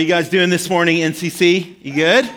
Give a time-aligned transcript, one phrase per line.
[0.00, 1.76] You guys doing this morning, NCC?
[1.84, 2.30] You good?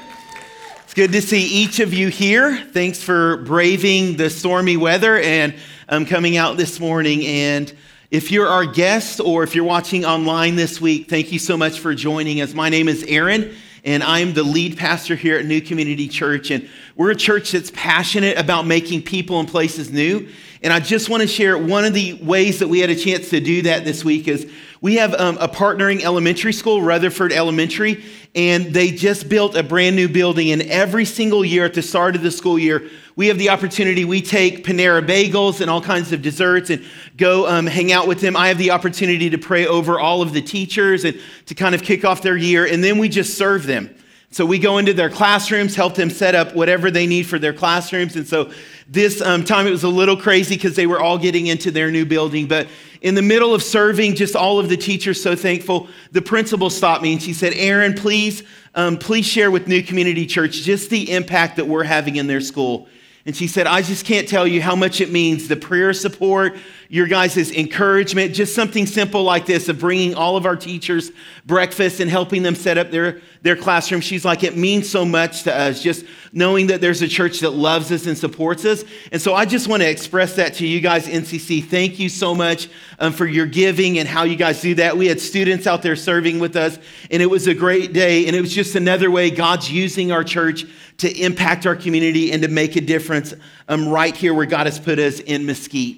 [0.83, 2.57] It's good to see each of you here.
[2.57, 5.55] Thanks for braving the stormy weather and
[5.87, 7.25] um, coming out this morning.
[7.25, 7.73] And
[8.11, 11.79] if you're our guest or if you're watching online this week, thank you so much
[11.79, 12.53] for joining us.
[12.53, 13.55] My name is Aaron,
[13.85, 16.51] and I'm the lead pastor here at New Community Church.
[16.51, 20.27] And we're a church that's passionate about making people and places new.
[20.63, 23.29] And I just want to share one of the ways that we had a chance
[23.29, 24.51] to do that this week is
[24.83, 28.03] we have um, a partnering elementary school, Rutherford Elementary,
[28.35, 30.51] and they just built a brand new building.
[30.51, 34.03] And every single year at the start of the school year, we have the opportunity,
[34.03, 36.83] we take Panera bagels and all kinds of desserts and
[37.15, 38.35] go um, hang out with them.
[38.35, 41.81] I have the opportunity to pray over all of the teachers and to kind of
[41.81, 42.65] kick off their year.
[42.65, 43.89] And then we just serve them.
[44.31, 47.53] So we go into their classrooms, help them set up whatever they need for their
[47.53, 48.17] classrooms.
[48.17, 48.51] And so
[48.87, 51.91] this um, time it was a little crazy because they were all getting into their
[51.91, 52.47] new building.
[52.47, 52.67] But
[53.01, 57.03] in the middle of serving, just all of the teachers so thankful, the principal stopped
[57.03, 58.43] me and she said, Aaron, please,
[58.75, 62.41] um, please share with New Community Church just the impact that we're having in their
[62.41, 62.87] school.
[63.25, 66.57] And she said, I just can't tell you how much it means the prayer support,
[66.89, 71.09] your guys' encouragement, just something simple like this of bringing all of our teachers
[71.45, 74.01] breakfast and helping them set up their, their classroom.
[74.01, 77.51] She's like, it means so much to us, just knowing that there's a church that
[77.51, 78.83] loves us and supports us.
[79.13, 81.63] And so I just want to express that to you guys, NCC.
[81.63, 82.67] Thank you so much
[82.99, 84.97] um, for your giving and how you guys do that.
[84.97, 86.77] We had students out there serving with us,
[87.09, 88.27] and it was a great day.
[88.27, 90.65] And it was just another way God's using our church
[91.03, 93.33] to impact our community and to make a difference
[93.67, 95.97] um, right here where God has put us in Mesquite.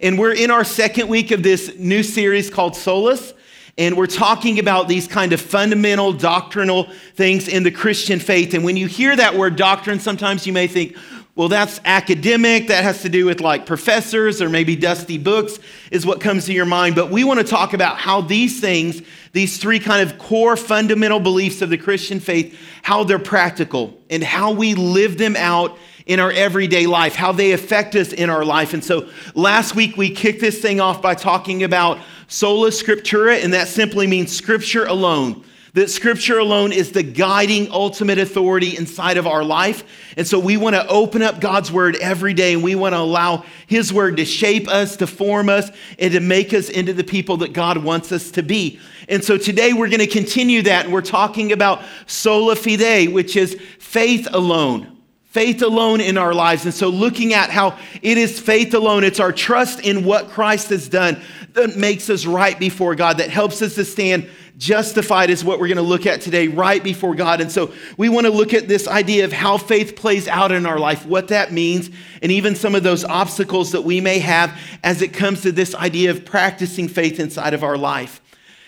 [0.00, 3.32] And we're in our second week of this new series called Solas.
[3.76, 8.54] And we're talking about these kind of fundamental doctrinal things in the Christian faith.
[8.54, 10.96] And when you hear that word doctrine, sometimes you may think,
[11.36, 12.68] well, that's academic.
[12.68, 15.58] That has to do with like professors or maybe dusty books,
[15.90, 16.94] is what comes to your mind.
[16.94, 19.02] But we want to talk about how these things,
[19.32, 24.22] these three kind of core fundamental beliefs of the Christian faith, how they're practical and
[24.22, 28.44] how we live them out in our everyday life, how they affect us in our
[28.44, 28.72] life.
[28.72, 33.52] And so last week we kicked this thing off by talking about sola scriptura, and
[33.54, 35.44] that simply means scripture alone
[35.74, 39.82] that scripture alone is the guiding ultimate authority inside of our life.
[40.16, 43.00] And so we want to open up God's word every day and we want to
[43.00, 47.02] allow his word to shape us, to form us, and to make us into the
[47.02, 48.78] people that God wants us to be.
[49.08, 53.36] And so today we're going to continue that and we're talking about sola fide, which
[53.36, 54.93] is faith alone
[55.34, 56.64] faith alone in our lives.
[56.64, 60.70] And so, looking at how it is faith alone, it's our trust in what Christ
[60.70, 61.20] has done
[61.54, 65.66] that makes us right before God, that helps us to stand justified is what we're
[65.66, 67.40] going to look at today, right before God.
[67.40, 70.64] And so we want to look at this idea of how faith plays out in
[70.64, 71.90] our life, what that means,
[72.22, 75.74] and even some of those obstacles that we may have as it comes to this
[75.74, 78.20] idea of practicing faith inside of our life.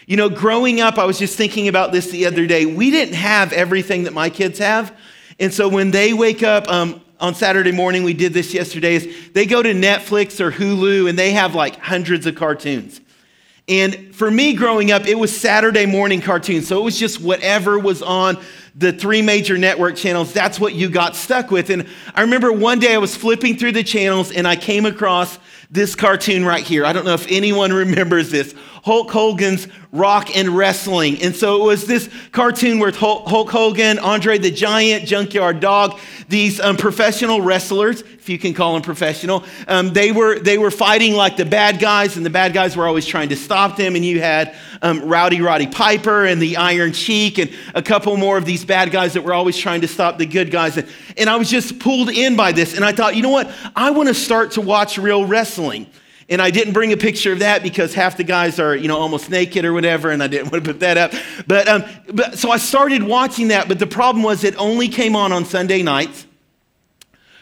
[0.06, 2.66] You know, growing up, I was just thinking about this the other day.
[2.66, 4.96] We didn't have everything that my kids have.
[5.38, 9.30] And so when they wake up, um, on Saturday morning, we did this yesterday, is
[9.32, 13.00] they go to Netflix or Hulu and they have like hundreds of cartoons.
[13.68, 16.68] And for me growing up, it was Saturday morning cartoons.
[16.68, 18.38] So it was just whatever was on
[18.76, 20.32] the three major network channels.
[20.32, 21.70] That's what you got stuck with.
[21.70, 25.38] And I remember one day I was flipping through the channels and I came across
[25.68, 26.84] this cartoon right here.
[26.84, 28.54] I don't know if anyone remembers this.
[28.86, 31.20] Hulk Hogan's Rock and Wrestling.
[31.20, 35.98] And so it was this cartoon with Hulk Hogan, Andre the Giant, Junkyard Dog,
[36.28, 39.42] these um, professional wrestlers, if you can call them professional.
[39.66, 42.86] Um, they, were, they were fighting like the bad guys, and the bad guys were
[42.86, 43.96] always trying to stop them.
[43.96, 48.38] And you had um, Rowdy Roddy Piper and the Iron Sheik and a couple more
[48.38, 50.76] of these bad guys that were always trying to stop the good guys.
[50.76, 53.50] And, and I was just pulled in by this, and I thought, you know what?
[53.74, 55.88] I want to start to watch real wrestling.
[56.28, 58.98] And I didn't bring a picture of that because half the guys are, you know,
[58.98, 61.12] almost naked or whatever, and I didn't want to put that up.
[61.46, 65.14] But, um, but so I started watching that, but the problem was it only came
[65.14, 66.25] on on Sunday nights.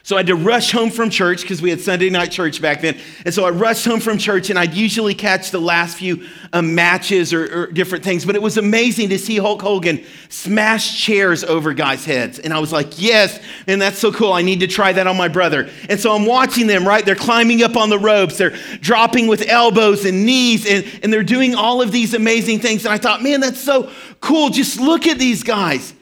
[0.05, 2.83] So I had to rush home from church because we had Sunday night church back
[2.83, 2.99] then.
[3.25, 6.75] And so I rushed home from church and I'd usually catch the last few um,
[6.75, 8.27] matches or, or, different things.
[8.27, 12.39] But it was amazing to see Hulk Hogan smash chairs over guys' heads.
[12.39, 14.35] And I was like, yes, and that's so cool.
[14.35, 15.71] I need to try that on my brother.
[15.89, 17.03] And so I'm watching them, right?
[17.03, 21.23] They're climbing up on the ropes, they're dropping with elbows and knees, and, and they're
[21.23, 22.85] doing all of these amazing things.
[22.85, 23.91] And I thought, man, that's so
[24.21, 24.51] cool.
[24.51, 25.94] Just look at these guys.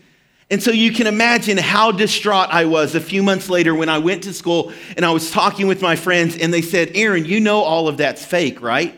[0.53, 3.97] And so you can imagine how distraught I was a few months later when I
[3.97, 7.41] went to school and I was talking with my friends and they said, Aaron, you
[7.41, 8.95] know all of that's fake, right?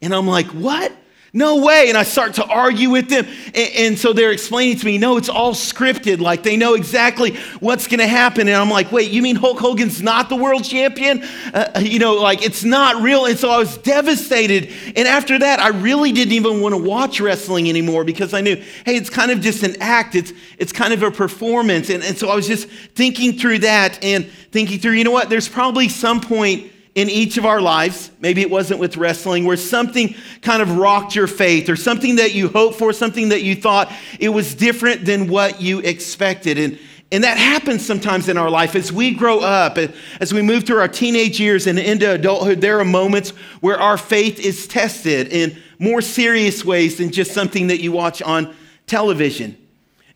[0.00, 0.96] And I'm like, what?
[1.36, 1.90] No way.
[1.90, 3.26] And I start to argue with them.
[3.48, 6.18] And, and, so they're explaining to me, no, it's all scripted.
[6.18, 8.48] Like they know exactly what's going to happen.
[8.48, 11.22] And I'm like, wait, you mean Hulk Hogan's not the world champion?
[11.52, 13.26] Uh, uh, you know, like it's not real.
[13.26, 14.72] And so I was devastated.
[14.96, 18.56] And after that, I really didn't even want to watch wrestling anymore because I knew,
[18.86, 20.14] hey, it's kind of just an act.
[20.14, 21.90] It's, it's kind of a performance.
[21.90, 25.28] And, and so I was just thinking through that and thinking through, you know what,
[25.28, 29.58] there's probably some point in each of our lives, maybe it wasn't with wrestling, where
[29.58, 33.54] something kind of rocked your faith or something that you hoped for, something that you
[33.54, 36.58] thought it was different than what you expected.
[36.58, 36.78] And,
[37.12, 39.76] and that happens sometimes in our life as we grow up,
[40.20, 42.62] as we move through our teenage years and into adulthood.
[42.62, 47.66] There are moments where our faith is tested in more serious ways than just something
[47.66, 48.56] that you watch on
[48.86, 49.54] television.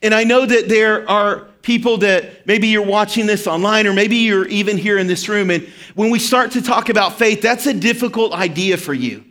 [0.01, 4.17] And I know that there are people that maybe you're watching this online or maybe
[4.17, 5.51] you're even here in this room.
[5.51, 9.25] And when we start to talk about faith, that's a difficult idea for you.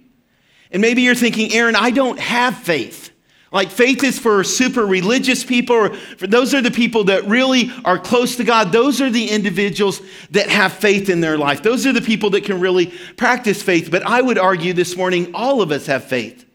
[0.71, 3.11] And maybe you're thinking, Aaron, I don't have faith.
[3.51, 7.71] Like faith is for super religious people, or for those are the people that really
[7.83, 8.71] are close to God.
[8.71, 11.63] Those are the individuals that have faith in their life.
[11.63, 13.89] Those are the people that can really practice faith.
[13.89, 16.45] But I would argue this morning, all of us have faith.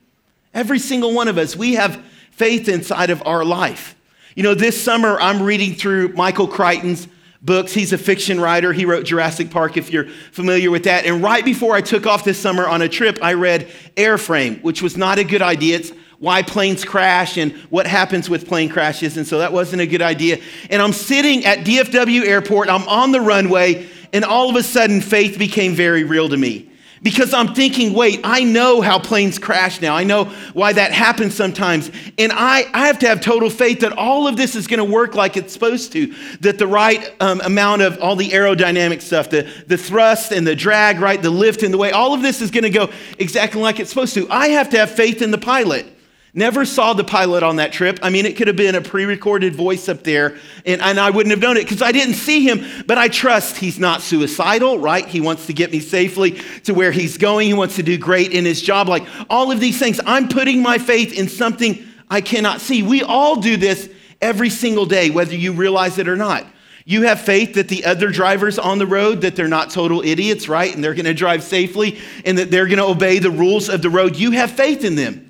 [0.53, 2.00] Every single one of us, we have
[2.31, 3.97] faith inside of our life.
[4.34, 7.06] You know, this summer I'm reading through Michael Crichton's
[7.40, 7.72] books.
[7.72, 8.72] He's a fiction writer.
[8.72, 11.04] He wrote Jurassic Park, if you're familiar with that.
[11.04, 14.82] And right before I took off this summer on a trip, I read Airframe, which
[14.82, 15.76] was not a good idea.
[15.76, 19.16] It's why planes crash and what happens with plane crashes.
[19.16, 20.40] And so that wasn't a good idea.
[20.69, 25.00] And I'm sitting at DFW Airport, I'm on the runway, and all of a sudden,
[25.00, 26.70] faith became very real to me
[27.04, 29.94] because I'm thinking, wait, I know how planes crash now.
[29.94, 30.24] I know
[30.54, 31.90] why that happens sometimes.
[32.18, 34.90] And I, I have to have total faith that all of this is going to
[34.90, 39.28] work like it's supposed to, that the right um, amount of all the aerodynamic stuff,
[39.28, 42.40] the, the thrust and the drag, right, the lift and the way, all of this
[42.40, 44.28] is going to go exactly like it's supposed to.
[44.30, 45.94] I have to have faith in the pilot.
[46.36, 48.00] Never saw the pilot on that trip.
[48.02, 50.36] I mean, it could have been a pre recorded voice up there,
[50.66, 52.66] and, and I wouldn't have known it because I didn't see him.
[52.88, 55.06] But I trust he's not suicidal, right?
[55.06, 56.32] He wants to get me safely
[56.64, 57.46] to where he's going.
[57.46, 58.88] He wants to do great in his job.
[58.88, 62.82] Like all of these things, I'm putting my faith in something I cannot see.
[62.82, 63.88] We all do this
[64.20, 66.44] every single day, whether you realize it or not.
[66.84, 70.48] You have faith that the other drivers on the road that they're not total idiots,
[70.48, 70.75] right?
[70.75, 73.82] And they're going to drive safely and that they're going to obey the rules of
[73.82, 74.16] the road.
[74.16, 75.24] You have faith in them.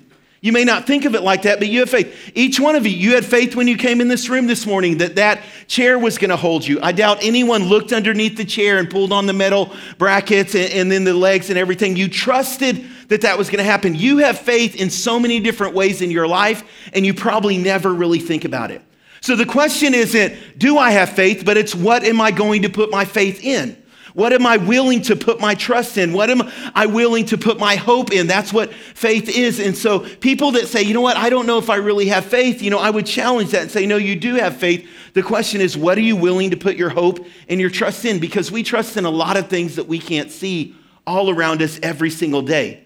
[0.45, 2.31] You may not think of it like that, but you have faith.
[2.35, 4.99] Each one of you, you had faith when you came in this room this morning
[4.99, 6.79] that that chair was going to hold you.
[6.83, 10.91] I doubt anyone looked underneath the chair and pulled on the metal brackets and, and
[10.91, 11.95] then the legs and everything.
[11.95, 13.95] You trusted that that was going to happen.
[13.95, 16.63] You have faith in so many different ways in your life,
[16.93, 18.83] and you probably never really think about it.
[19.21, 21.43] So the question isn't, do I have faith?
[21.43, 23.83] But it's, what am I going to put my faith in?
[24.15, 26.13] What am I willing to put my trust in?
[26.13, 28.27] What am I willing to put my hope in?
[28.27, 29.59] That's what faith is.
[29.59, 32.23] And so, people that say, you know what, I don't know if I really have
[32.23, 34.89] faith, you know, I would challenge that and say, no, you do have faith.
[35.15, 38.19] The question is, what are you willing to put your hope and your trust in?
[38.19, 41.77] Because we trust in a lot of things that we can't see all around us
[41.83, 42.85] every single day.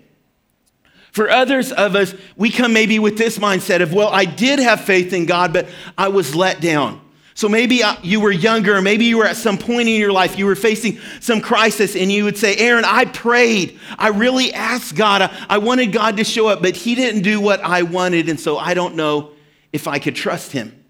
[1.12, 4.82] For others of us, we come maybe with this mindset of, well, I did have
[4.82, 7.02] faith in God, but I was let down.
[7.40, 10.38] So maybe uh, you were younger, maybe you were at some point in your life,
[10.38, 13.80] you were facing some crisis, and you would say, Aaron, I prayed.
[13.98, 15.32] I really asked God.
[15.48, 18.58] I wanted God to show up, but He didn't do what I wanted, and so
[18.58, 19.32] I don't know
[19.72, 20.84] if I could trust Him.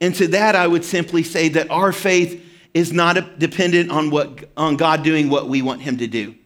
[0.00, 2.40] And to that, I would simply say that our faith
[2.72, 6.36] is not dependent on, what, on God doing what we want Him to do.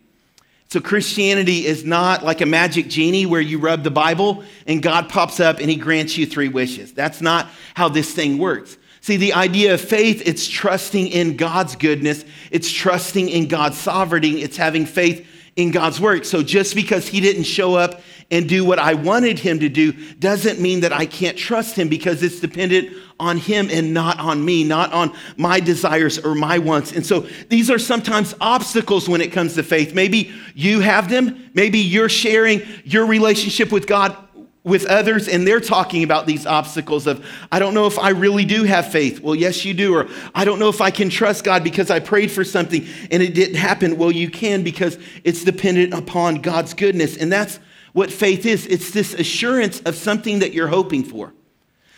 [0.70, 5.10] So, Christianity is not like a magic genie where you rub the Bible and God
[5.10, 6.94] pops up and He grants you three wishes.
[6.94, 8.78] That's not how this thing works.
[9.04, 14.40] See, the idea of faith, it's trusting in God's goodness, it's trusting in God's sovereignty,
[14.40, 16.24] it's having faith in God's work.
[16.24, 19.92] So just because He didn't show up and do what I wanted Him to do
[20.14, 24.42] doesn't mean that I can't trust Him because it's dependent on Him and not on
[24.42, 26.92] me, not on my desires or my wants.
[26.92, 29.92] And so these are sometimes obstacles when it comes to faith.
[29.92, 34.16] Maybe you have them, maybe you're sharing your relationship with God
[34.64, 38.46] with others and they're talking about these obstacles of i don't know if i really
[38.46, 39.20] do have faith.
[39.20, 39.94] Well yes you do.
[39.94, 43.22] Or i don't know if i can trust god because i prayed for something and
[43.22, 43.98] it didn't happen.
[43.98, 47.16] Well you can because it's dependent upon god's goodness.
[47.16, 47.60] And that's
[47.92, 48.66] what faith is.
[48.66, 51.32] It's this assurance of something that you're hoping for.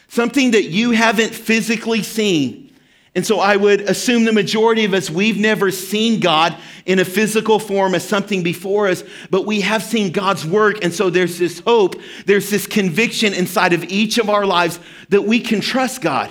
[0.09, 2.66] Something that you haven't physically seen
[3.17, 6.55] and so I would assume the majority of us, we've never seen God
[6.85, 10.85] in a physical form as something before us, but we have seen God's work.
[10.85, 11.97] And so there's this hope,
[12.27, 16.31] there's this conviction inside of each of our lives that we can trust God.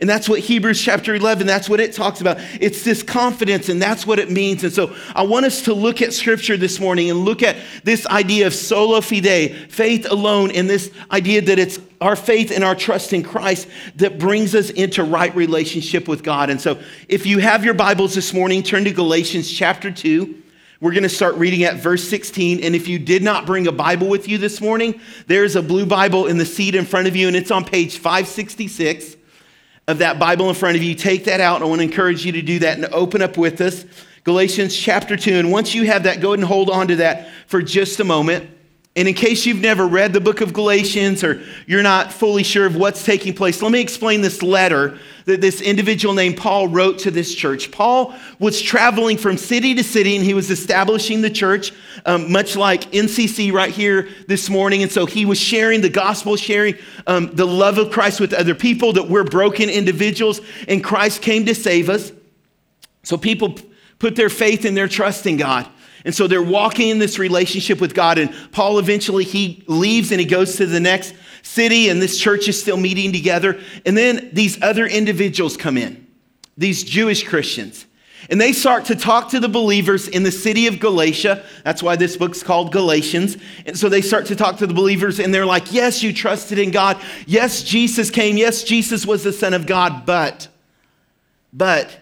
[0.00, 2.36] And that's what Hebrews chapter 11, that's what it talks about.
[2.60, 4.62] It's this confidence, and that's what it means.
[4.62, 8.06] And so I want us to look at scripture this morning and look at this
[8.06, 12.76] idea of sola fide, faith alone, and this idea that it's our faith and our
[12.76, 16.48] trust in Christ that brings us into right relationship with God.
[16.48, 16.78] And so
[17.08, 20.42] if you have your Bibles this morning, turn to Galatians chapter 2.
[20.80, 22.62] We're going to start reading at verse 16.
[22.62, 25.86] And if you did not bring a Bible with you this morning, there's a blue
[25.86, 29.17] Bible in the seat in front of you, and it's on page 566
[29.88, 31.62] of that Bible in front of you, take that out.
[31.62, 33.86] I want to encourage you to do that and open up with us.
[34.22, 35.32] Galatians chapter 2.
[35.32, 38.04] And once you have that, go ahead and hold on to that for just a
[38.04, 38.50] moment.
[38.98, 42.66] And in case you've never read the book of Galatians or you're not fully sure
[42.66, 46.98] of what's taking place, let me explain this letter that this individual named Paul wrote
[47.00, 47.70] to this church.
[47.70, 51.72] Paul was traveling from city to city and he was establishing the church,
[52.06, 54.82] um, much like NCC right here this morning.
[54.82, 56.74] And so he was sharing the gospel, sharing
[57.06, 61.46] um, the love of Christ with other people, that we're broken individuals and Christ came
[61.46, 62.10] to save us.
[63.04, 63.54] So people
[64.00, 65.68] put their faith and their trust in God.
[66.04, 68.18] And so they're walking in this relationship with God.
[68.18, 72.48] And Paul eventually he leaves and he goes to the next city, and this church
[72.48, 73.60] is still meeting together.
[73.86, 76.06] And then these other individuals come in,
[76.56, 77.86] these Jewish Christians.
[78.30, 81.44] And they start to talk to the believers in the city of Galatia.
[81.64, 83.38] That's why this book's called Galatians.
[83.64, 86.58] And so they start to talk to the believers, and they're like, Yes, you trusted
[86.58, 87.00] in God.
[87.26, 88.36] Yes, Jesus came.
[88.36, 90.04] Yes, Jesus was the Son of God.
[90.04, 90.48] But,
[91.52, 91.96] but,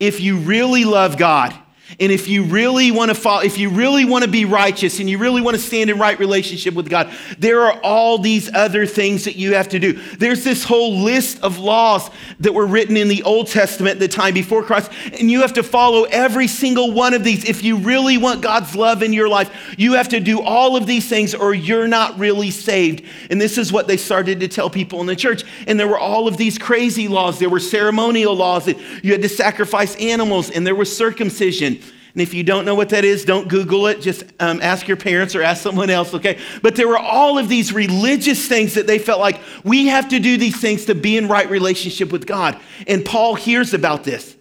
[0.00, 1.54] if you really love God,
[1.98, 5.10] and if you really want to follow, if you really want to be righteous and
[5.10, 8.86] you really want to stand in right relationship with God, there are all these other
[8.86, 9.94] things that you have to do.
[10.16, 14.34] There's this whole list of laws that were written in the Old Testament, the time
[14.34, 17.44] before Christ, and you have to follow every single one of these.
[17.44, 20.86] If you really want God's love in your life, you have to do all of
[20.86, 23.04] these things or you're not really saved.
[23.30, 25.44] And this is what they started to tell people in the church.
[25.66, 27.38] And there were all of these crazy laws.
[27.38, 31.79] There were ceremonial laws that you had to sacrifice animals and there was circumcision.
[32.12, 34.00] And if you don't know what that is, don't Google it.
[34.00, 36.38] Just um, ask your parents or ask someone else, okay?
[36.62, 40.18] But there were all of these religious things that they felt like we have to
[40.18, 42.58] do these things to be in right relationship with God.
[42.88, 44.36] And Paul hears about this.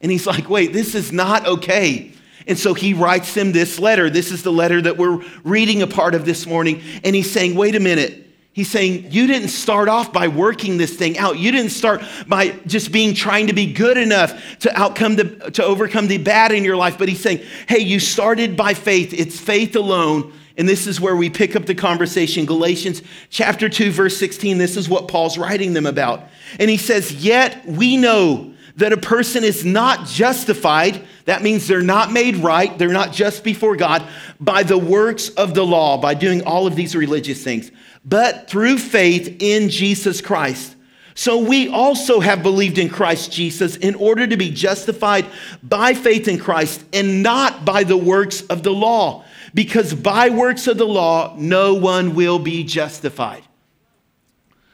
[0.00, 2.12] And he's like, wait, this is not okay.
[2.46, 4.10] And so he writes them this letter.
[4.10, 6.82] This is the letter that we're reading a part of this morning.
[7.04, 8.21] And he's saying, wait a minute.
[8.52, 11.38] He's saying, You didn't start off by working this thing out.
[11.38, 15.64] You didn't start by just being trying to be good enough to, outcome the, to
[15.64, 16.98] overcome the bad in your life.
[16.98, 19.14] But he's saying, Hey, you started by faith.
[19.14, 20.34] It's faith alone.
[20.58, 22.44] And this is where we pick up the conversation.
[22.44, 24.58] Galatians chapter 2, verse 16.
[24.58, 26.24] This is what Paul's writing them about.
[26.60, 31.06] And he says, Yet we know that a person is not justified.
[31.24, 32.76] That means they're not made right.
[32.78, 34.06] They're not just before God
[34.40, 37.70] by the works of the law, by doing all of these religious things
[38.04, 40.76] but through faith in Jesus Christ.
[41.14, 45.26] So we also have believed in Christ Jesus in order to be justified
[45.62, 50.66] by faith in Christ and not by the works of the law, because by works
[50.66, 53.42] of the law, no one will be justified.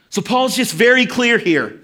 [0.09, 1.79] So Paul's just very clear here.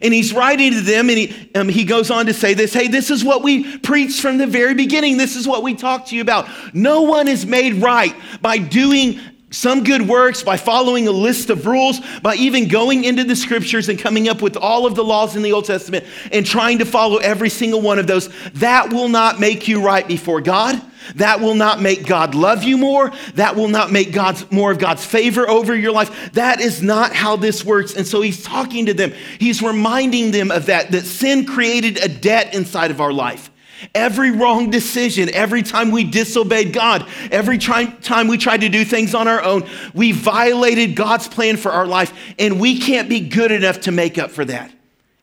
[0.00, 2.86] And he's writing to them, and he, um, he goes on to say this Hey,
[2.86, 5.16] this is what we preached from the very beginning.
[5.16, 6.48] This is what we talked to you about.
[6.72, 9.18] No one is made right by doing
[9.50, 13.88] some good works, by following a list of rules, by even going into the scriptures
[13.88, 16.84] and coming up with all of the laws in the Old Testament and trying to
[16.84, 20.80] follow every single one of those, that will not make you right before God.
[21.14, 23.12] That will not make God love you more.
[23.34, 26.32] That will not make God's more of God's favor over your life.
[26.32, 27.94] That is not how this works.
[27.94, 29.14] And so he's talking to them.
[29.38, 33.47] He's reminding them of that that sin created a debt inside of our life.
[33.94, 39.14] Every wrong decision, every time we disobeyed God, every time we tried to do things
[39.14, 43.52] on our own, we violated God's plan for our life, and we can't be good
[43.52, 44.72] enough to make up for that.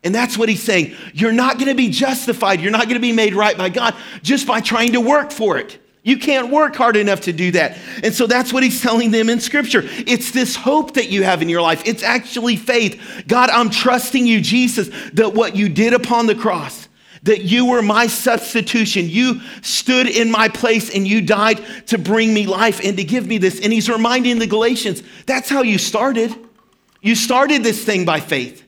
[0.04, 0.94] And that's what he's saying.
[1.14, 2.60] You're not going to be justified.
[2.60, 5.58] You're not going to be made right by God just by trying to work for
[5.58, 5.78] it.
[6.04, 7.76] You can't work hard enough to do that.
[8.04, 9.82] And so that's what he's telling them in scripture.
[9.84, 11.82] It's this hope that you have in your life.
[11.84, 13.24] It's actually faith.
[13.26, 16.88] God, I'm trusting you, Jesus, that what you did upon the cross,
[17.26, 19.08] that you were my substitution.
[19.08, 23.26] You stood in my place and you died to bring me life and to give
[23.26, 23.60] me this.
[23.60, 26.34] And he's reminding the Galatians that's how you started.
[27.02, 28.64] You started this thing by faith.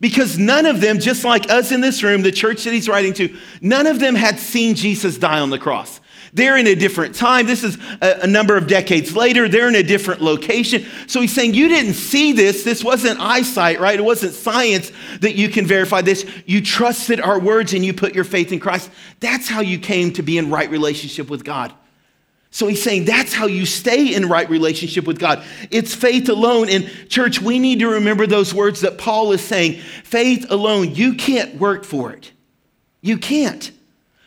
[0.00, 3.12] Because none of them, just like us in this room, the church that he's writing
[3.14, 6.00] to, none of them had seen Jesus die on the cross.
[6.34, 7.46] They're in a different time.
[7.46, 9.48] This is a, a, number of decades later.
[9.48, 10.86] They're in a different location.
[11.06, 12.64] So he's saying, You didn't see this.
[12.64, 13.98] This wasn't eyesight, right?
[13.98, 16.24] It wasn't science that you can verify this.
[16.46, 18.90] You trusted our words and you put your faith in Christ.
[19.20, 21.74] That's how you came to be in right relationship with God.
[22.50, 25.42] So he's saying that's how you stay in right relationship with God.
[25.70, 26.68] It's faith alone.
[26.70, 29.80] And church, we need to remember those words that Paul is saying.
[30.04, 32.32] Faith alone, you can't work for it.
[33.02, 33.70] You can't.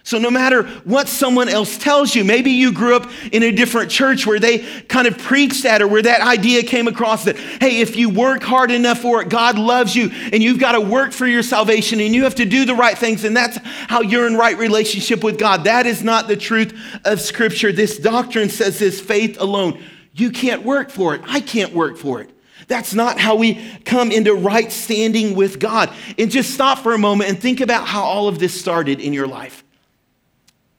[0.06, 3.90] So, no matter what someone else tells you, maybe you grew up in a different
[3.90, 7.82] church where they kind of preached that or where that idea came across that, hey,
[7.82, 11.12] if you work hard enough for it, God loves you and you've got to work
[11.12, 14.28] for your salvation and you have to do the right things and that's how you're
[14.28, 15.64] in right relationship with God.
[15.64, 17.72] That is not the truth of Scripture.
[17.72, 19.84] This doctrine says this faith alone.
[20.14, 21.22] You can't work for it.
[21.26, 22.30] I can't work for it.
[22.68, 25.92] That's not how we come into right standing with God.
[26.20, 29.12] And just stop for a moment and think about how all of this started in
[29.12, 29.65] your life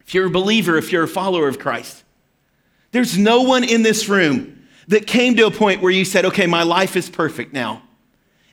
[0.07, 2.05] if you're a believer, if you're a follower of Christ,
[2.93, 6.47] there's no one in this room that came to a point where you said, okay,
[6.47, 7.83] my life is perfect now.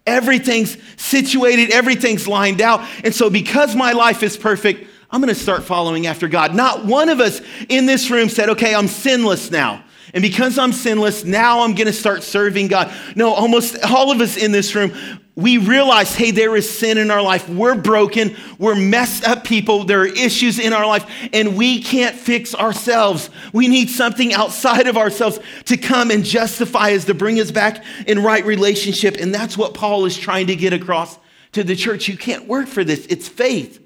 [0.06, 2.82] Everything's situated, everything's lined out.
[3.04, 6.56] And so, because my life is perfect, I'm going to start following after God.
[6.56, 9.84] Not one of us in this room said, okay, I'm sinless now.
[10.14, 12.94] And because I'm sinless, now I'm going to start serving God.
[13.16, 14.94] No, almost all of us in this room,
[15.36, 17.50] we realize, hey, there is sin in our life.
[17.50, 18.36] We're broken.
[18.60, 19.86] We're messed up people.
[19.86, 23.32] There are issues in our life, and we can't fix ourselves.
[23.52, 27.84] We need something outside of ourselves to come and justify us, to bring us back
[28.06, 29.16] in right relationship.
[29.20, 31.18] And that's what Paul is trying to get across
[31.54, 32.08] to the church.
[32.08, 33.80] You can't work for this, it's faith.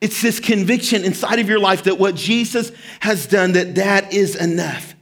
[0.00, 4.34] It's this conviction inside of your life that what Jesus has done, that that is
[4.34, 4.94] enough.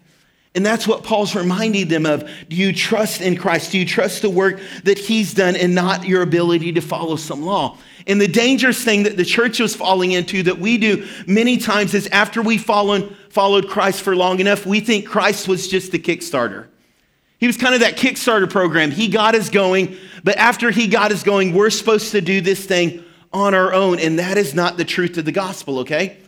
[0.54, 2.28] And that's what Paul's reminding them of.
[2.48, 3.70] Do you trust in Christ?
[3.70, 7.42] Do you trust the work that he's done and not your ability to follow some
[7.42, 7.78] law?
[8.06, 11.94] And the dangerous thing that the church was falling into that we do many times
[11.94, 16.00] is after we've fallen, followed Christ for long enough, we think Christ was just the
[16.00, 16.66] Kickstarter.
[17.38, 18.90] He was kind of that Kickstarter program.
[18.90, 22.66] He got us going, but after he got us going, we're supposed to do this
[22.66, 24.00] thing on our own.
[24.00, 26.18] And that is not the truth of the gospel, okay?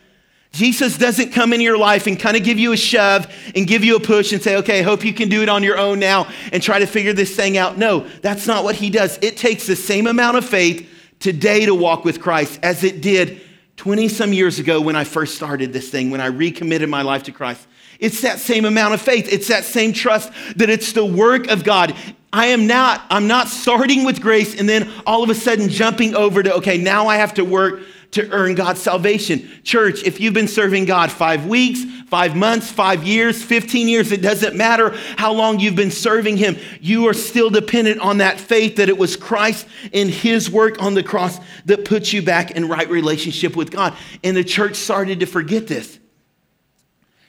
[0.53, 3.83] Jesus doesn't come into your life and kind of give you a shove and give
[3.83, 6.29] you a push and say, okay, hope you can do it on your own now
[6.53, 7.79] and try to figure this thing out.
[7.79, 9.19] No, that's not what he does.
[9.23, 10.89] It takes the same amount of faith
[11.21, 13.41] today to walk with Christ as it did
[13.77, 17.23] 20 some years ago when I first started this thing, when I recommitted my life
[17.25, 17.67] to Christ.
[17.99, 19.33] It's that same amount of faith.
[19.33, 21.97] It's that same trust that it's the work of God.
[22.33, 26.15] I am not, I'm not starting with grace and then all of a sudden jumping
[26.15, 27.81] over to, okay, now I have to work
[28.13, 29.51] to earn God's salvation.
[29.65, 34.21] Church, if you've been serving God five weeks, five months, five years, 15 years, it
[34.21, 38.77] doesn't matter how long you've been serving Him, you are still dependent on that faith
[38.77, 42.69] that it was Christ and His work on the cross that puts you back in
[42.69, 43.97] right relationship with God.
[44.23, 45.99] And the church started to forget this.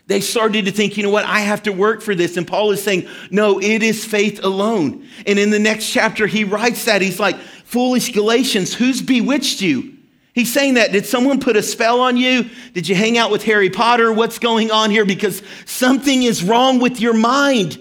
[0.07, 2.35] They started to think, you know what, I have to work for this.
[2.35, 5.07] And Paul is saying, no, it is faith alone.
[5.25, 7.01] And in the next chapter, he writes that.
[7.01, 9.92] He's like, foolish Galatians, who's bewitched you?
[10.33, 10.91] He's saying that.
[10.91, 12.49] Did someone put a spell on you?
[12.73, 14.11] Did you hang out with Harry Potter?
[14.11, 15.05] What's going on here?
[15.05, 17.77] Because something is wrong with your mind.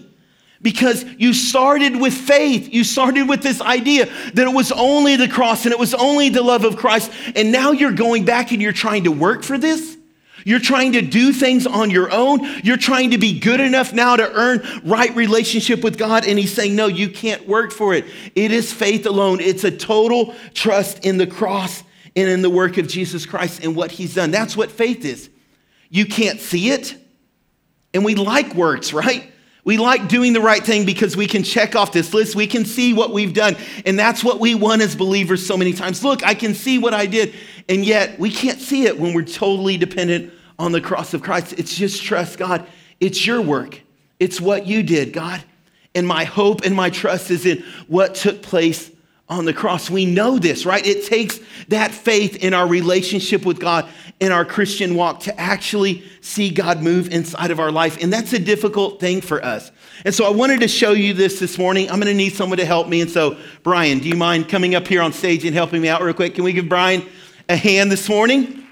[0.60, 2.72] Because you started with faith.
[2.72, 6.28] You started with this idea that it was only the cross and it was only
[6.28, 7.10] the love of Christ.
[7.34, 9.96] And now you're going back and you're trying to work for this.
[10.44, 12.40] You're trying to do things on your own.
[12.62, 16.26] You're trying to be good enough now to earn right relationship with God.
[16.26, 18.04] And he's saying, no, you can't work for it.
[18.34, 19.40] It is faith alone.
[19.40, 21.82] It's a total trust in the cross
[22.14, 24.30] and in the work of Jesus Christ and what he's done.
[24.30, 25.30] That's what faith is.
[25.88, 26.96] You can't see it.
[27.94, 29.30] And we like works, right?
[29.64, 32.34] We like doing the right thing because we can check off this list.
[32.34, 33.56] We can see what we've done.
[33.86, 36.02] And that's what we want as believers so many times.
[36.02, 37.34] Look, I can see what I did.
[37.68, 41.54] And yet we can't see it when we're totally dependent on the cross of Christ.
[41.58, 42.66] It's just trust God.
[42.98, 43.80] It's your work,
[44.20, 45.42] it's what you did, God.
[45.94, 48.90] And my hope and my trust is in what took place
[49.32, 49.90] on the cross.
[49.90, 50.84] We know this, right?
[50.86, 53.88] It takes that faith in our relationship with God
[54.20, 58.00] in our Christian walk to actually see God move inside of our life.
[58.00, 59.72] And that's a difficult thing for us.
[60.04, 61.90] And so I wanted to show you this this morning.
[61.90, 63.00] I'm going to need someone to help me.
[63.00, 66.02] And so, Brian, do you mind coming up here on stage and helping me out
[66.02, 66.34] real quick?
[66.34, 67.04] Can we give Brian
[67.48, 68.64] a hand this morning?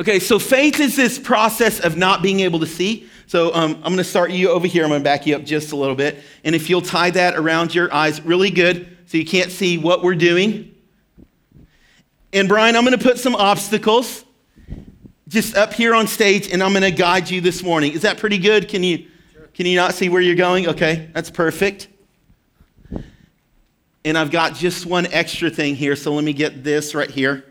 [0.00, 3.09] Okay, so faith is this process of not being able to see.
[3.30, 4.82] So um, I'm going to start you over here.
[4.82, 6.18] I'm going to back you up just a little bit.
[6.42, 10.02] And if you'll tie that around your eyes really good so you can't see what
[10.02, 10.74] we're doing.
[12.32, 14.24] And Brian, I'm going to put some obstacles
[15.28, 17.92] just up here on stage and I'm going to guide you this morning.
[17.92, 18.68] Is that pretty good?
[18.68, 19.46] Can you, sure.
[19.54, 20.66] can you not see where you're going?
[20.66, 21.86] Okay, that's perfect.
[24.04, 25.94] And I've got just one extra thing here.
[25.94, 27.44] So let me get this right here.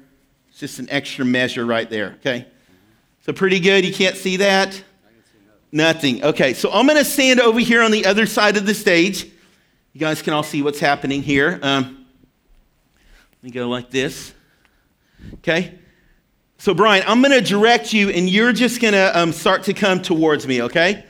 [0.49, 2.17] It's just an extra measure right there.
[2.19, 2.47] Okay.
[3.21, 3.85] So pretty good.
[3.85, 4.83] You can't see that?
[5.71, 6.23] Nothing.
[6.23, 9.25] Okay, so I'm going to stand over here on the other side of the stage.
[9.93, 11.59] You guys can all see what's happening here.
[11.61, 12.05] Um,
[13.41, 14.33] let me go like this.
[15.35, 15.77] Okay?
[16.57, 19.73] So, Brian, I'm going to direct you, and you're just going to um, start to
[19.73, 21.05] come towards me, okay?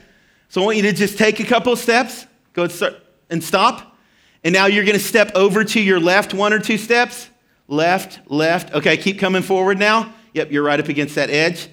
[0.48, 2.94] So, I want you to just take a couple steps, go and, start,
[3.30, 3.96] and stop.
[4.44, 7.28] And now you're going to step over to your left, one or two steps.
[7.66, 8.74] Left, left.
[8.74, 10.12] Okay, keep coming forward now.
[10.34, 11.68] Yep, you're right up against that edge.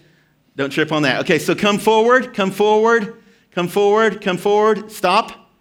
[0.58, 1.22] Don't trip on that.
[1.22, 4.91] Okay, so come forward, come forward, come forward, come forward.
[4.91, 5.52] Stop.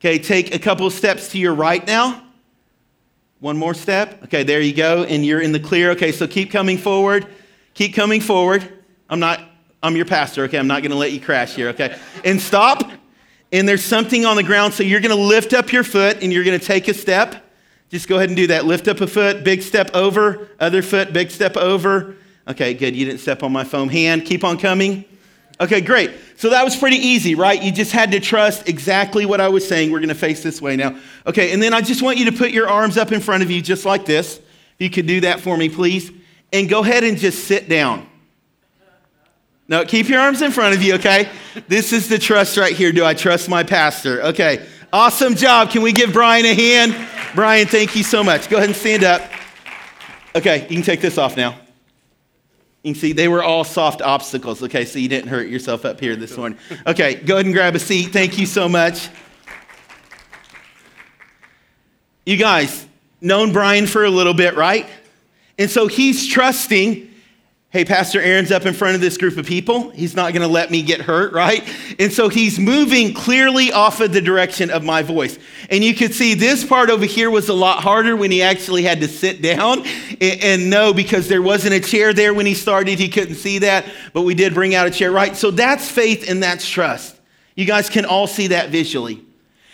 [0.00, 2.24] Okay, take a couple steps to your right now.
[3.40, 4.22] One more step.
[4.24, 5.04] Okay, there you go.
[5.04, 5.90] And you're in the clear.
[5.90, 7.26] Okay, so keep coming forward.
[7.74, 8.66] Keep coming forward.
[9.10, 9.40] I'm not,
[9.82, 10.44] I'm your pastor.
[10.44, 11.68] Okay, I'm not to let you crash here.
[11.68, 12.90] Okay, and stop.
[13.52, 14.72] And there's something on the ground.
[14.72, 17.44] So you're to lift up your foot and you're to take a step.
[17.90, 18.64] Just go ahead and do that.
[18.64, 22.16] Lift up a foot, big step over, other foot, big step over.
[22.48, 22.96] Okay, good.
[22.96, 24.24] You didn't step on my foam hand.
[24.24, 25.04] Keep on coming.
[25.60, 26.12] Okay, great.
[26.36, 27.60] So that was pretty easy, right?
[27.60, 29.90] You just had to trust exactly what I was saying.
[29.90, 30.98] We're going to face this way now.
[31.26, 33.50] Okay, and then I just want you to put your arms up in front of
[33.50, 34.38] you just like this.
[34.38, 36.12] If you could do that for me, please.
[36.52, 38.08] And go ahead and just sit down.
[39.66, 41.28] No, keep your arms in front of you, okay?
[41.66, 42.90] This is the trust right here.
[42.92, 44.22] Do I trust my pastor?
[44.22, 45.70] Okay, awesome job.
[45.70, 46.96] Can we give Brian a hand?
[47.34, 48.48] Brian, thank you so much.
[48.48, 49.20] Go ahead and stand up.
[50.34, 51.58] Okay, you can take this off now.
[52.82, 54.62] You see they were all soft obstacles.
[54.62, 56.58] Okay, so you didn't hurt yourself up here this morning.
[56.86, 58.12] Okay, go ahead and grab a seat.
[58.12, 59.08] Thank you so much.
[62.24, 62.86] You guys,
[63.20, 64.86] known Brian for a little bit, right?
[65.58, 67.07] And so he's trusting
[67.70, 69.90] hey, Pastor Aaron's up in front of this group of people.
[69.90, 71.62] He's not going to let me get hurt, right?
[71.98, 75.38] And so he's moving clearly off of the direction of my voice.
[75.68, 78.84] And you could see this part over here was a lot harder when he actually
[78.84, 79.80] had to sit down
[80.20, 82.98] and, and know because there wasn't a chair there when he started.
[82.98, 85.36] He couldn't see that, but we did bring out a chair, right?
[85.36, 87.16] So that's faith and that's trust.
[87.54, 89.27] You guys can all see that visually.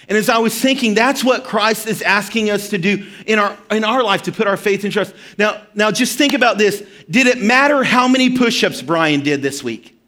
[0.08, 3.56] And as I was thinking, that's what Christ is asking us to do in our,
[3.70, 5.14] in our life, to put our faith and trust.
[5.38, 6.82] Now, now, just think about this.
[7.08, 9.98] Did it matter how many push ups Brian did this week?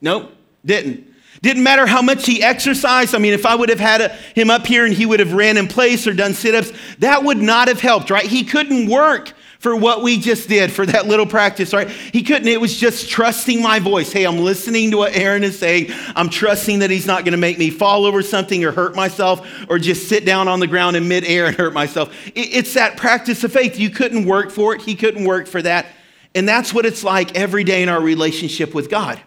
[0.00, 0.32] Nope,
[0.64, 1.08] didn't.
[1.40, 3.14] Didn't matter how much he exercised.
[3.14, 5.32] I mean, if I would have had a, him up here and he would have
[5.32, 8.24] ran in place or done sit ups, that would not have helped, right?
[8.24, 11.88] He couldn't work for what we just did for that little practice, right?
[11.88, 12.48] He couldn't.
[12.48, 14.12] It was just trusting my voice.
[14.12, 15.86] Hey, I'm listening to what Aaron is saying.
[16.16, 19.48] I'm trusting that he's not going to make me fall over something or hurt myself
[19.70, 22.12] or just sit down on the ground in midair and hurt myself.
[22.34, 23.78] It's that practice of faith.
[23.78, 24.82] You couldn't work for it.
[24.82, 25.86] He couldn't work for that.
[26.34, 29.22] And that's what it's like every day in our relationship with God.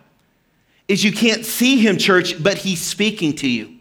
[0.89, 3.74] Is you can't see him, church, but he's speaking to you.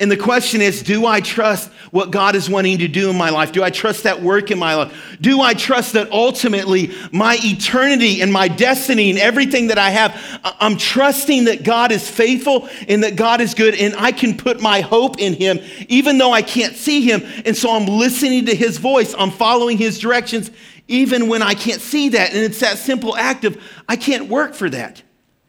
[0.00, 3.30] And the question is do I trust what God is wanting to do in my
[3.30, 3.50] life?
[3.50, 5.16] Do I trust that work in my life?
[5.20, 10.40] Do I trust that ultimately my eternity and my destiny and everything that I have,
[10.60, 14.60] I'm trusting that God is faithful and that God is good and I can put
[14.60, 15.58] my hope in Him
[15.88, 17.22] even though I can't see Him.
[17.44, 20.52] And so I'm listening to His voice, I'm following His directions
[20.86, 22.32] even when I can't see that.
[22.32, 25.02] And it's that simple act of I can't work for that.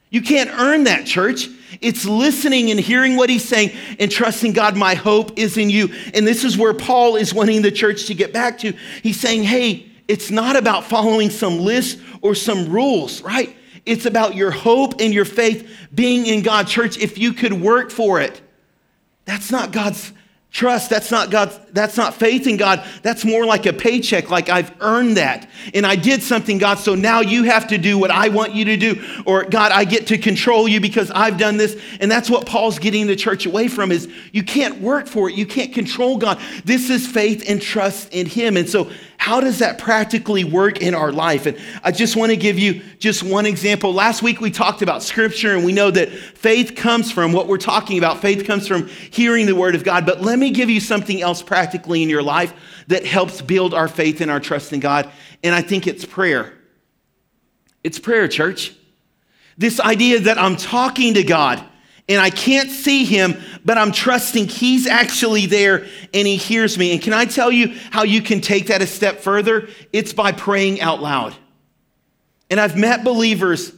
[0.09, 1.47] You can't earn that, church.
[1.81, 5.89] It's listening and hearing what he's saying and trusting God, my hope is in you.
[6.13, 8.73] And this is where Paul is wanting the church to get back to.
[9.03, 13.55] He's saying, hey, it's not about following some list or some rules, right?
[13.85, 16.67] It's about your hope and your faith being in God.
[16.67, 18.41] Church, if you could work for it,
[19.25, 20.11] that's not God's
[20.51, 22.83] Trust, that's not God, that's not faith in God.
[23.03, 25.47] That's more like a paycheck, like I've earned that.
[25.75, 28.65] And I did something, God, so now you have to do what I want you
[28.65, 28.99] to do.
[29.27, 31.79] Or God, I get to control you because I've done this.
[31.99, 35.35] And that's what Paul's getting the church away from is you can't work for it.
[35.35, 36.39] You can't control God.
[36.65, 38.57] This is faith and trust in Him.
[38.57, 41.45] And so how does that practically work in our life?
[41.45, 43.93] And I just want to give you just one example.
[43.93, 47.57] Last week we talked about scripture and we know that faith comes from what we're
[47.57, 48.21] talking about.
[48.21, 50.05] Faith comes from hearing the word of God.
[50.05, 52.53] But let me give you something else practically in your life
[52.87, 55.11] that helps build our faith and our trust in God.
[55.43, 56.53] And I think it's prayer.
[57.83, 58.73] It's prayer, church.
[59.57, 61.61] This idea that I'm talking to God
[62.09, 66.91] and I can't see him, but I'm trusting he's actually there and he hears me.
[66.91, 69.69] And can I tell you how you can take that a step further?
[69.93, 71.35] It's by praying out loud.
[72.49, 73.71] And I've met believers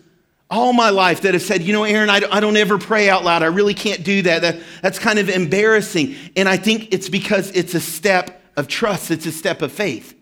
[0.50, 3.44] all my life that have said, you know, Aaron, I, don't ever pray out loud.
[3.44, 4.42] I really can't do that.
[4.42, 4.60] that.
[4.82, 6.16] That's kind of embarrassing.
[6.36, 10.14] And I think it's because it's a step of trust, it's a step of faith.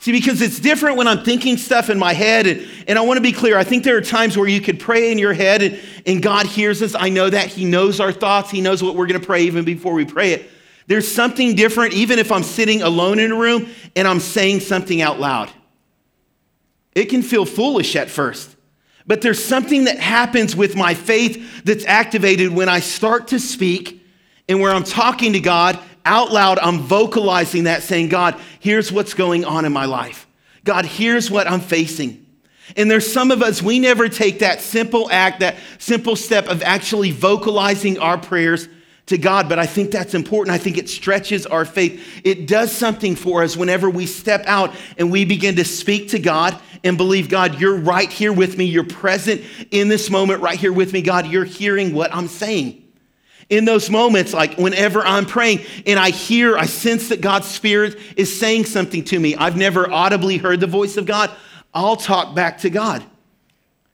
[0.00, 2.46] See, because it's different when I'm thinking stuff in my head.
[2.46, 3.58] And, and I want to be clear.
[3.58, 6.46] I think there are times where you could pray in your head and, and God
[6.46, 6.94] hears us.
[6.94, 7.48] I know that.
[7.48, 8.50] He knows our thoughts.
[8.50, 10.50] He knows what we're going to pray even before we pray it.
[10.86, 15.02] There's something different, even if I'm sitting alone in a room and I'm saying something
[15.02, 15.50] out loud.
[16.94, 18.56] It can feel foolish at first.
[19.06, 24.02] But there's something that happens with my faith that's activated when I start to speak
[24.48, 29.14] and where I'm talking to God out loud, I'm vocalizing that, saying, God, here's what's
[29.14, 30.26] going on in my life.
[30.64, 32.26] God, here's what I'm facing.
[32.76, 36.62] And there's some of us, we never take that simple act, that simple step of
[36.62, 38.68] actually vocalizing our prayers
[39.06, 40.54] to God, but I think that's important.
[40.54, 42.20] I think it stretches our faith.
[42.22, 46.20] It does something for us whenever we step out and we begin to speak to
[46.20, 48.66] God and believe, God, you're right here with me.
[48.66, 51.02] You're present in this moment right here with me.
[51.02, 52.84] God, you're hearing what I'm saying.
[53.50, 57.98] In those moments, like whenever I'm praying and I hear, I sense that God's Spirit
[58.16, 59.34] is saying something to me.
[59.34, 61.30] I've never audibly heard the voice of God.
[61.74, 63.04] I'll talk back to God.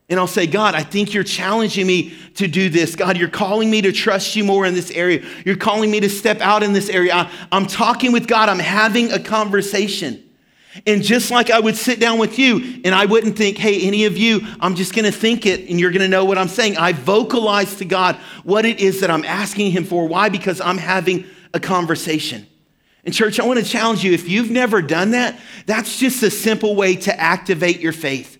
[0.09, 2.95] And I'll say, God, I think you're challenging me to do this.
[2.95, 5.25] God, you're calling me to trust you more in this area.
[5.45, 7.13] You're calling me to step out in this area.
[7.13, 10.23] I, am talking with God, I'm having a conversation.
[10.85, 14.05] And just like I would sit down with you and I wouldn't think, hey, any
[14.05, 16.49] of you, I'm just going to think it and you're going to know what I'm
[16.49, 16.77] saying.
[16.77, 20.07] I vocalize to God what it is that I'm asking Him for.
[20.07, 20.29] Why?
[20.29, 22.47] Because I'm having a conversation.
[23.05, 26.31] And, church, I want to challenge you if you've never done that, that's just a
[26.31, 28.37] simple way to activate your faith.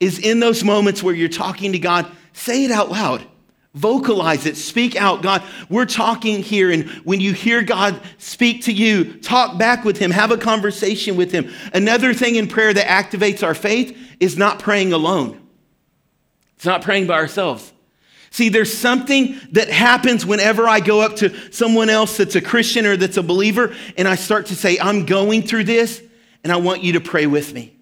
[0.00, 3.26] Is in those moments where you're talking to God, say it out loud.
[3.74, 5.22] Vocalize it, speak out.
[5.22, 9.96] God, we're talking here, and when you hear God speak to you, talk back with
[9.96, 11.50] Him, have a conversation with Him.
[11.72, 15.40] Another thing in prayer that activates our faith is not praying alone,
[16.56, 17.72] it's not praying by ourselves.
[18.30, 22.86] See, there's something that happens whenever I go up to someone else that's a Christian
[22.86, 26.02] or that's a believer, and I start to say, I'm going through this,
[26.42, 27.76] and I want you to pray with me.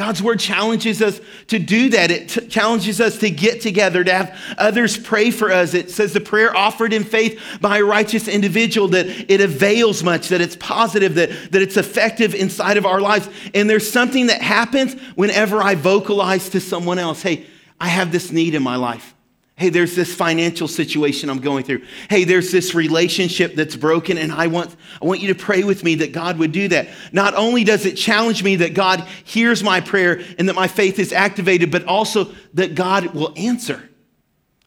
[0.00, 2.10] God's word challenges us to do that.
[2.10, 5.74] It t- challenges us to get together, to have others pray for us.
[5.74, 10.28] It says the prayer offered in faith by a righteous individual that it avails much,
[10.28, 13.28] that it's positive, that, that it's effective inside of our lives.
[13.52, 17.44] And there's something that happens whenever I vocalize to someone else, hey,
[17.78, 19.14] I have this need in my life.
[19.60, 21.82] Hey, there's this financial situation I'm going through.
[22.08, 25.84] Hey, there's this relationship that's broken, and I want, I want you to pray with
[25.84, 26.88] me that God would do that.
[27.12, 30.98] Not only does it challenge me that God hears my prayer and that my faith
[30.98, 33.86] is activated, but also that God will answer.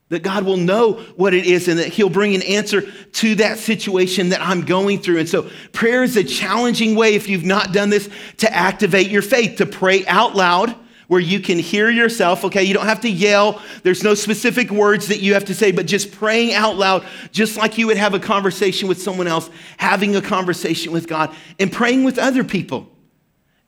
[0.10, 3.58] That God will know what it is and that He'll bring an answer to that
[3.58, 5.17] situation that I'm going through.
[5.17, 9.23] And so, prayer is a challenging way, if you've not done this, to activate your
[9.23, 10.75] faith, to pray out loud
[11.13, 12.63] where you can hear yourself, okay?
[12.63, 13.62] You don't have to yell.
[13.84, 17.56] There's no specific words that you have to say, but just praying out loud, just
[17.56, 19.47] like you would have a conversation with someone else,
[19.78, 22.89] having a conversation with God, and praying with other people.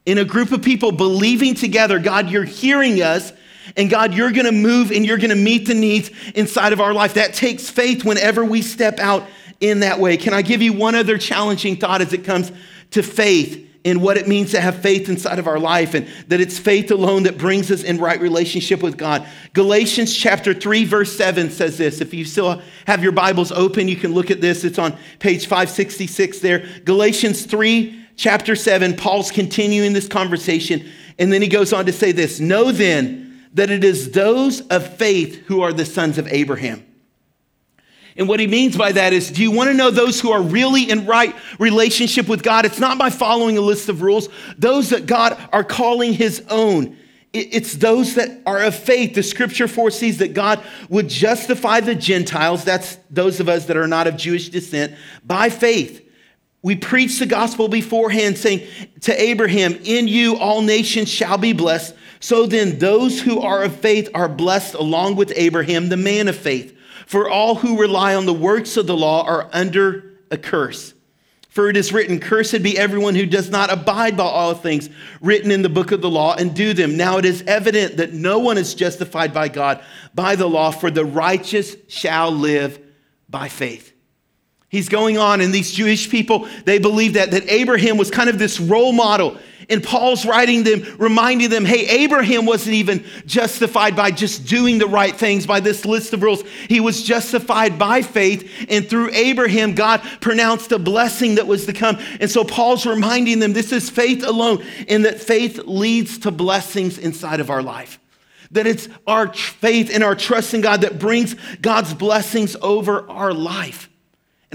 [0.07, 3.31] In a group of people, believing together, God, you're hearing us,
[3.77, 7.13] and God, you're gonna move and you're gonna meet the needs inside of our life.
[7.13, 9.23] That takes faith whenever we step out
[9.59, 10.17] in that way.
[10.17, 12.51] Can I give you one other challenging thought as it comes
[12.89, 13.69] to faith?
[13.85, 16.89] In what it means to have faith inside of our life and that it's faith
[16.89, 19.25] alone that brings us in right relationship with God.
[19.53, 22.01] Galatians chapter 3 verse 7 says this.
[22.01, 24.63] If you still have your Bibles open, you can look at this.
[24.63, 26.67] It's on page 566 there.
[26.83, 32.11] Galatians 3 chapter 7, Paul's continuing this conversation and then he goes on to say
[32.11, 36.83] this, "Know then that it is those of faith who are the sons of Abraham."
[38.17, 40.41] And what he means by that is do you want to know those who are
[40.41, 42.65] really in right relationship with God?
[42.65, 46.97] It's not by following a list of rules, those that God are calling his own.
[47.33, 49.13] It's those that are of faith.
[49.13, 53.87] The scripture foresees that God would justify the Gentiles, that's those of us that are
[53.87, 56.01] not of Jewish descent, by faith.
[56.61, 58.65] We preach the gospel beforehand, saying
[59.01, 61.93] to Abraham, In you all nations shall be blessed.
[62.21, 66.37] So then, those who are of faith are blessed along with Abraham, the man of
[66.37, 66.74] faith.
[67.05, 70.93] For all who rely on the works of the law are under a curse.
[71.55, 74.89] For it is written, Cursed be everyone who does not abide by all things
[75.21, 76.97] written in the book of the law and do them.
[76.97, 79.81] Now it is evident that no one is justified by God
[80.13, 82.77] by the law, for the righteous shall live
[83.29, 83.93] by faith.
[84.67, 88.37] He's going on, and these Jewish people, they believe that, that Abraham was kind of
[88.37, 89.37] this role model.
[89.69, 94.87] And Paul's writing them, reminding them, hey, Abraham wasn't even justified by just doing the
[94.87, 96.43] right things by this list of rules.
[96.67, 98.67] He was justified by faith.
[98.69, 101.97] And through Abraham, God pronounced a blessing that was to come.
[102.19, 106.97] And so Paul's reminding them this is faith alone, and that faith leads to blessings
[106.97, 107.99] inside of our life.
[108.51, 113.33] That it's our faith and our trust in God that brings God's blessings over our
[113.33, 113.89] life.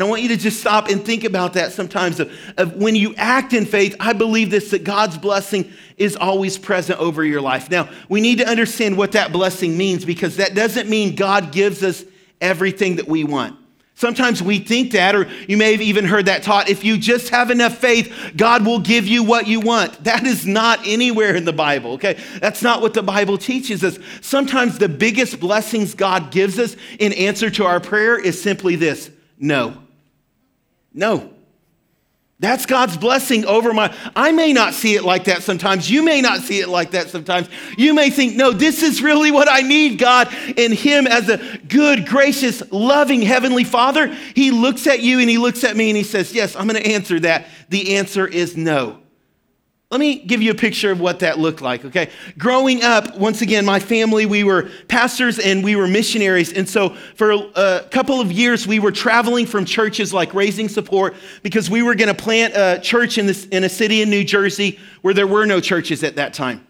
[0.00, 2.20] And I want you to just stop and think about that sometimes.
[2.20, 6.56] Of, of, when you act in faith, I believe this that God's blessing is always
[6.56, 7.70] present over your life.
[7.70, 11.82] Now, we need to understand what that blessing means because that doesn't mean God gives
[11.82, 12.02] us
[12.40, 13.58] everything that we want.
[13.94, 17.28] Sometimes we think that, or you may have even heard that taught if you just
[17.28, 20.02] have enough faith, God will give you what you want.
[20.04, 22.18] That is not anywhere in the Bible, okay?
[22.40, 23.98] That's not what the Bible teaches us.
[24.22, 29.10] Sometimes the biggest blessings God gives us in answer to our prayer is simply this
[29.38, 29.76] no.
[30.92, 31.32] No.
[32.40, 33.94] That's God's blessing over my.
[34.16, 35.90] I may not see it like that sometimes.
[35.90, 37.50] You may not see it like that sometimes.
[37.76, 40.34] You may think, no, this is really what I need, God.
[40.56, 41.36] And Him as a
[41.68, 45.98] good, gracious, loving Heavenly Father, He looks at you and He looks at me and
[45.98, 47.46] He says, Yes, I'm going to answer that.
[47.68, 48.99] The answer is no.
[49.90, 52.10] Let me give you a picture of what that looked like, okay?
[52.38, 56.52] Growing up, once again, my family, we were pastors and we were missionaries.
[56.52, 61.16] And so for a couple of years, we were traveling from churches like Raising Support
[61.42, 64.22] because we were going to plant a church in, this, in a city in New
[64.22, 66.64] Jersey where there were no churches at that time.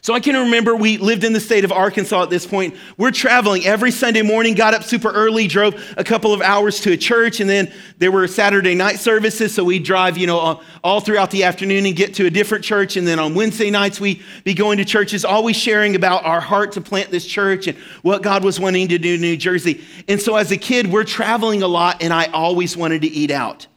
[0.00, 2.76] So I can remember we lived in the state of Arkansas at this point.
[2.96, 6.92] We're traveling every Sunday morning, got up super early, drove a couple of hours to
[6.92, 9.54] a church, and then there were Saturday night services.
[9.54, 12.64] So we'd drive, you know, uh, all throughout the afternoon and get to a different
[12.64, 12.96] church.
[12.96, 16.72] And then on Wednesday nights, we'd be going to churches, always sharing about our heart
[16.72, 19.84] to plant this church and what God was wanting to do in New Jersey.
[20.08, 23.30] And so as a kid, we're traveling a lot, and I always wanted to eat
[23.30, 23.67] out.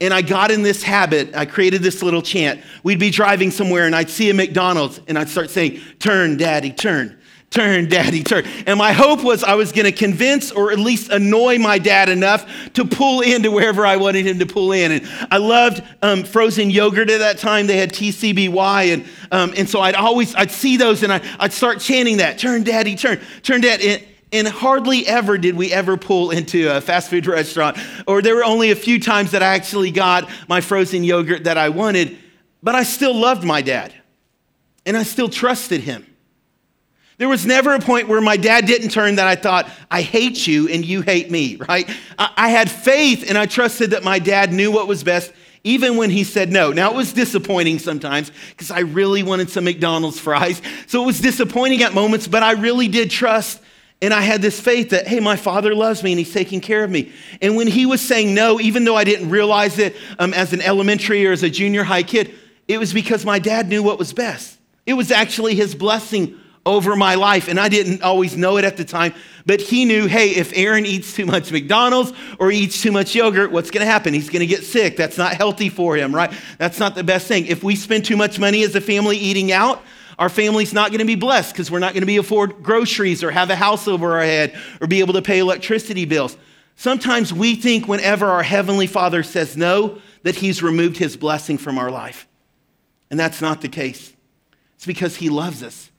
[0.00, 1.34] And I got in this habit.
[1.34, 2.60] I created this little chant.
[2.82, 6.72] We'd be driving somewhere and I'd see a McDonald's and I'd start saying, Turn, daddy,
[6.72, 7.18] turn.
[7.50, 8.44] Turn, daddy, turn.
[8.64, 12.48] And my hope was I was to convince or at least annoy my dad enough
[12.74, 14.92] to pull into wherever I wanted him to pull in.
[14.92, 17.66] And I loved um, frozen yogurt at that time.
[17.66, 18.94] They had TCBY.
[18.94, 22.38] And, um, and so I'd always, I'd see those and I, would start chanting that,
[22.38, 23.80] turn, daddy, turn, turn, dad.
[24.32, 28.44] And hardly ever did we ever pull into a fast food restaurant, or there were
[28.44, 32.18] only a few times that I actually got my frozen yogurt that I wanted,
[32.62, 33.94] but I still loved my dad
[34.86, 36.06] and I still trusted him.
[37.18, 40.46] There was never a point where my dad didn't turn that I thought, I hate
[40.46, 41.88] you and you hate me, right?
[42.18, 46.08] I, had faith and I trusted that my dad knew what was best even when
[46.08, 46.72] he said no.
[46.72, 50.62] Now, it was disappointing sometimes because I really wanted some McDonald's fries.
[50.86, 53.59] So it was disappointing at moments, but I really did trust
[54.02, 56.82] and I had this faith that, hey, my father loves me and he's taking care
[56.82, 57.12] of me.
[57.42, 60.62] And when he was saying no, even though I didn't realize it um, as an
[60.62, 62.34] elementary or as a junior high kid,
[62.66, 64.58] it was because my dad knew what was best.
[64.86, 67.48] It was actually his blessing over my life.
[67.48, 69.12] And I didn't always know it at the time,
[69.44, 73.50] but he knew hey, if Aaron eats too much McDonald's or eats too much yogurt,
[73.50, 74.14] what's going to happen?
[74.14, 74.96] He's going to get sick.
[74.96, 76.32] That's not healthy for him, right?
[76.58, 77.46] That's not the best thing.
[77.46, 79.82] If we spend too much money as a family eating out,
[80.20, 83.24] our family's not going to be blessed because we're not going to be afford groceries
[83.24, 86.36] or have a house over our head or be able to pay electricity bills.
[86.76, 91.78] Sometimes we think whenever our heavenly Father says no, that he's removed his blessing from
[91.78, 92.28] our life.
[93.10, 94.14] And that's not the case.
[94.76, 95.90] It's because he loves us.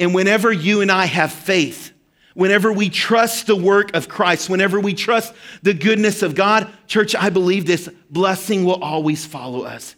[0.00, 1.92] And whenever you and I have faith,
[2.34, 7.14] whenever we trust the work of Christ, whenever we trust the goodness of God, church,
[7.14, 9.94] I believe this blessing will always follow us.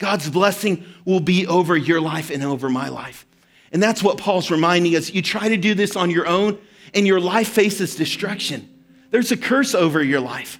[0.00, 3.26] God's blessing will be over your life and over my life.
[3.70, 5.10] And that's what Paul's reminding us.
[5.10, 6.58] You try to do this on your own,
[6.94, 8.68] and your life faces destruction.
[9.10, 10.58] There's a curse over your life.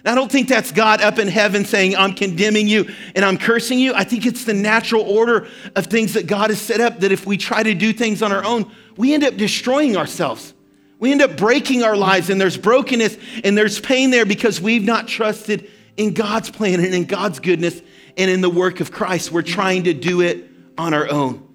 [0.00, 3.36] And I don't think that's God up in heaven saying, I'm condemning you and I'm
[3.36, 3.92] cursing you.
[3.92, 7.26] I think it's the natural order of things that God has set up that if
[7.26, 10.54] we try to do things on our own, we end up destroying ourselves.
[10.98, 14.84] We end up breaking our lives, and there's brokenness and there's pain there because we've
[14.84, 17.80] not trusted in God's plan and in God's goodness
[18.16, 19.32] and in the work of Christ.
[19.32, 21.46] We're trying to do it on our own.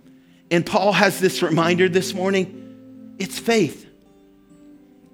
[0.52, 3.86] And Paul has this reminder this morning it's faith.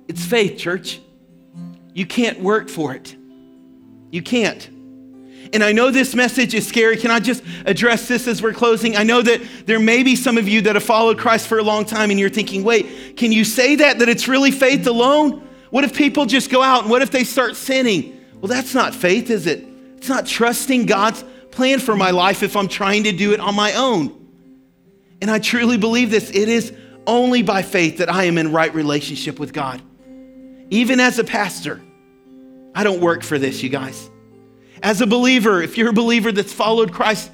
[0.08, 0.99] It's faith, church.
[1.93, 3.15] You can't work for it.
[4.12, 4.69] You can't.
[5.54, 6.97] And I know this message is scary.
[6.97, 8.95] Can I just address this as we're closing?
[8.95, 11.63] I know that there may be some of you that have followed Christ for a
[11.63, 15.47] long time and you're thinking, wait, can you say that, that it's really faith alone?
[15.69, 18.21] What if people just go out and what if they start sinning?
[18.39, 19.65] Well, that's not faith, is it?
[20.02, 23.54] It's not trusting God's plan for my life if I'm trying to do it on
[23.54, 24.18] my own.
[25.22, 26.32] And I truly believe this.
[26.32, 26.74] It is
[27.06, 29.80] only by faith that I am in right relationship with God.
[30.72, 31.80] Even as a pastor,
[32.74, 34.10] I don't work for this, you guys.
[34.82, 37.30] As a believer, if you're a believer that's followed Christ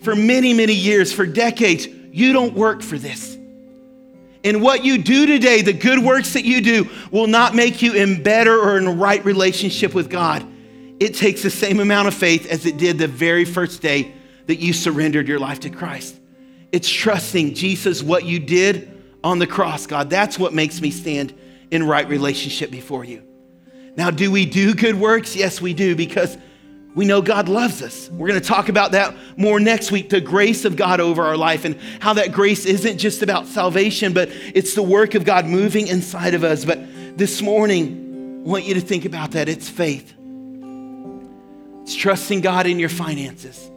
[0.00, 3.36] for many, many years, for decades, you don't work for this.
[4.42, 7.92] And what you do today, the good works that you do, will not make you
[7.92, 10.46] in better or in right relationship with God
[11.00, 14.12] it takes the same amount of faith as it did the very first day
[14.46, 16.16] that you surrendered your life to Christ.
[16.70, 20.10] It's trusting Jesus, what you did on the cross, God.
[20.10, 21.34] That's what makes me stand
[21.70, 23.22] in right relationship before you.
[23.96, 25.34] Now, do we do good works?
[25.34, 26.36] Yes, we do, because
[26.94, 28.08] we know God loves us.
[28.10, 31.36] We're going to talk about that more next week the grace of God over our
[31.36, 35.46] life and how that grace isn't just about salvation, but it's the work of God
[35.46, 36.64] moving inside of us.
[36.64, 36.78] But
[37.16, 39.48] this morning, I want you to think about that.
[39.48, 40.14] It's faith.
[41.90, 43.68] It's trusting God in your finances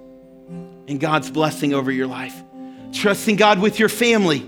[0.88, 2.44] and God's blessing over your life.
[2.92, 4.48] Trusting God with your family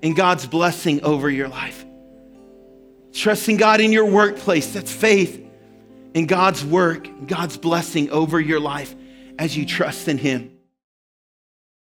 [0.00, 1.84] and God's blessing over your life.
[3.12, 5.44] Trusting God in your workplace, that's faith.
[6.14, 8.94] in God's work, God's blessing over your life
[9.40, 10.57] as you trust in Him.